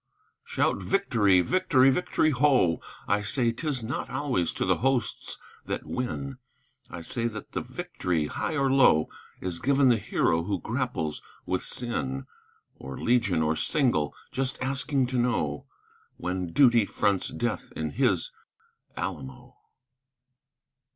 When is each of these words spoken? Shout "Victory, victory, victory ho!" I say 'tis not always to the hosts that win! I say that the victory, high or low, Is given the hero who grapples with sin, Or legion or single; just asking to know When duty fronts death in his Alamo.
Shout 0.43 0.81
"Victory, 0.81 1.41
victory, 1.41 1.91
victory 1.91 2.31
ho!" 2.31 2.81
I 3.07 3.21
say 3.21 3.51
'tis 3.51 3.83
not 3.83 4.09
always 4.09 4.51
to 4.53 4.65
the 4.65 4.77
hosts 4.77 5.37
that 5.67 5.85
win! 5.85 6.39
I 6.89 7.01
say 7.01 7.27
that 7.27 7.51
the 7.51 7.61
victory, 7.61 8.25
high 8.25 8.57
or 8.57 8.71
low, 8.71 9.09
Is 9.41 9.59
given 9.59 9.89
the 9.89 9.97
hero 9.99 10.41
who 10.45 10.59
grapples 10.59 11.21
with 11.45 11.61
sin, 11.61 12.25
Or 12.77 12.99
legion 12.99 13.43
or 13.43 13.55
single; 13.55 14.15
just 14.31 14.59
asking 14.59 15.05
to 15.05 15.19
know 15.19 15.67
When 16.17 16.51
duty 16.51 16.85
fronts 16.87 17.27
death 17.27 17.71
in 17.75 17.91
his 17.91 18.31
Alamo. 18.97 19.55